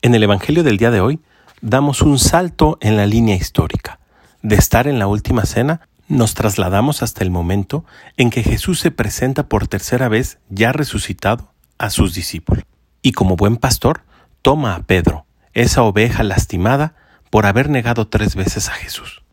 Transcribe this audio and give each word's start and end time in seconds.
En 0.00 0.14
el 0.14 0.22
Evangelio 0.22 0.62
del 0.62 0.76
día 0.76 0.92
de 0.92 1.00
hoy 1.00 1.20
damos 1.60 2.02
un 2.02 2.20
salto 2.20 2.78
en 2.80 2.96
la 2.96 3.04
línea 3.04 3.34
histórica. 3.34 3.98
De 4.42 4.54
estar 4.54 4.86
en 4.86 5.00
la 5.00 5.08
última 5.08 5.44
cena, 5.44 5.88
nos 6.06 6.34
trasladamos 6.34 7.02
hasta 7.02 7.24
el 7.24 7.32
momento 7.32 7.84
en 8.16 8.30
que 8.30 8.44
Jesús 8.44 8.78
se 8.78 8.92
presenta 8.92 9.48
por 9.48 9.66
tercera 9.66 10.08
vez 10.08 10.38
ya 10.48 10.70
resucitado 10.70 11.52
a 11.78 11.90
sus 11.90 12.14
discípulos. 12.14 12.64
Y 13.02 13.10
como 13.10 13.34
buen 13.34 13.56
pastor, 13.56 14.02
toma 14.40 14.76
a 14.76 14.84
Pedro, 14.84 15.26
esa 15.52 15.82
oveja 15.82 16.22
lastimada 16.22 16.94
por 17.28 17.46
haber 17.46 17.68
negado 17.68 18.06
tres 18.06 18.36
veces 18.36 18.68
a 18.68 18.74
Jesús, 18.74 19.24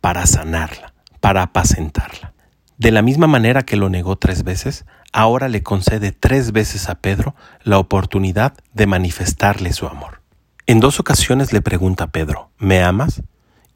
para 0.00 0.24
sanarla, 0.24 0.94
para 1.20 1.42
apacentarla. 1.42 2.32
De 2.78 2.90
la 2.90 3.00
misma 3.00 3.26
manera 3.26 3.62
que 3.62 3.76
lo 3.76 3.88
negó 3.88 4.16
tres 4.16 4.44
veces, 4.44 4.84
ahora 5.12 5.48
le 5.48 5.62
concede 5.62 6.12
tres 6.12 6.52
veces 6.52 6.90
a 6.90 6.96
Pedro 6.96 7.34
la 7.62 7.78
oportunidad 7.78 8.54
de 8.74 8.86
manifestarle 8.86 9.72
su 9.72 9.86
amor. 9.86 10.20
En 10.66 10.80
dos 10.80 11.00
ocasiones 11.00 11.52
le 11.54 11.62
pregunta 11.62 12.08
Pedro, 12.08 12.50
¿me 12.58 12.82
amas? 12.82 13.22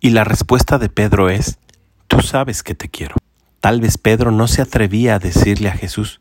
Y 0.01 0.11
la 0.11 0.25
respuesta 0.25 0.79
de 0.79 0.91
Pedro 0.91 1.31
es, 1.31 1.59
tú 2.09 2.21
sabes 2.21 2.63
que 2.63 2.75
te 2.75 2.91
quiero. 2.91 3.17
Tal 3.61 3.81
vez 3.81 3.97
Pedro 3.97 4.33
no 4.33 4.49
se 4.49 4.61
atrevía 4.61 5.15
a 5.15 5.19
decirle 5.19 5.69
a 5.69 5.77
Jesús, 5.77 6.21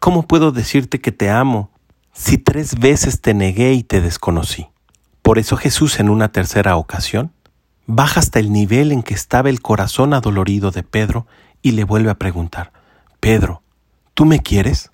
¿cómo 0.00 0.26
puedo 0.26 0.52
decirte 0.52 1.00
que 1.00 1.12
te 1.12 1.30
amo 1.30 1.70
si 2.12 2.36
tres 2.36 2.78
veces 2.78 3.22
te 3.22 3.32
negué 3.32 3.72
y 3.72 3.84
te 3.84 4.00
desconocí? 4.02 4.66
Por 5.22 5.38
eso 5.38 5.56
Jesús 5.56 5.98
en 6.00 6.10
una 6.10 6.28
tercera 6.28 6.76
ocasión 6.76 7.32
baja 7.86 8.20
hasta 8.20 8.38
el 8.38 8.52
nivel 8.52 8.92
en 8.92 9.02
que 9.02 9.14
estaba 9.14 9.48
el 9.48 9.62
corazón 9.62 10.14
adolorido 10.14 10.70
de 10.70 10.82
Pedro 10.82 11.26
y 11.62 11.72
le 11.72 11.84
vuelve 11.84 12.10
a 12.10 12.18
preguntar, 12.18 12.72
Pedro, 13.20 13.62
¿tú 14.14 14.24
me 14.24 14.40
quieres? 14.40 14.90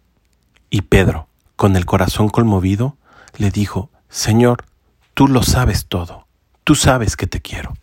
Y 0.71 0.83
Pedro, 0.83 1.29
con 1.57 1.77
el 1.77 1.87
corazón 1.87 2.29
conmovido, 2.29 2.97
le 3.37 3.51
dijo, 3.51 3.91
Señor, 4.09 4.65
tú 5.15 5.27
lo 5.27 5.43
sabes 5.43 5.87
todo, 5.87 6.27
tú 6.65 6.75
sabes 6.75 7.17
que 7.17 7.27
te 7.27 7.41
quiero. 7.41 7.75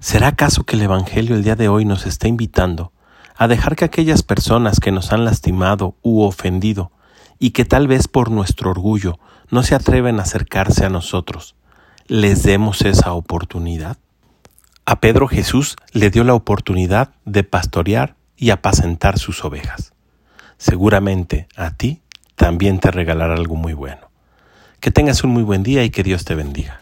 ¿Será 0.00 0.28
acaso 0.28 0.64
que 0.64 0.76
el 0.76 0.82
Evangelio 0.82 1.36
el 1.36 1.44
día 1.44 1.54
de 1.54 1.68
hoy 1.68 1.84
nos 1.84 2.06
está 2.06 2.26
invitando 2.26 2.92
a 3.36 3.46
dejar 3.46 3.76
que 3.76 3.84
aquellas 3.84 4.22
personas 4.22 4.80
que 4.80 4.90
nos 4.90 5.12
han 5.12 5.24
lastimado 5.24 5.94
u 6.02 6.22
ofendido 6.22 6.90
y 7.38 7.50
que 7.50 7.64
tal 7.64 7.86
vez 7.86 8.08
por 8.08 8.30
nuestro 8.30 8.70
orgullo 8.70 9.18
no 9.50 9.62
se 9.62 9.74
atreven 9.74 10.18
a 10.18 10.22
acercarse 10.22 10.84
a 10.84 10.90
nosotros, 10.90 11.54
les 12.08 12.42
demos 12.42 12.82
esa 12.82 13.12
oportunidad? 13.12 13.96
A 14.84 14.98
Pedro 14.98 15.28
Jesús 15.28 15.76
le 15.92 16.10
dio 16.10 16.24
la 16.24 16.34
oportunidad 16.34 17.14
de 17.24 17.44
pastorear 17.44 18.16
y 18.42 18.50
apacentar 18.50 19.20
sus 19.20 19.44
ovejas. 19.44 19.92
Seguramente 20.58 21.46
a 21.54 21.76
ti 21.76 22.02
también 22.34 22.80
te 22.80 22.90
regalará 22.90 23.34
algo 23.34 23.54
muy 23.54 23.72
bueno. 23.72 24.10
Que 24.80 24.90
tengas 24.90 25.22
un 25.22 25.30
muy 25.30 25.44
buen 25.44 25.62
día 25.62 25.84
y 25.84 25.90
que 25.90 26.02
Dios 26.02 26.24
te 26.24 26.34
bendiga. 26.34 26.81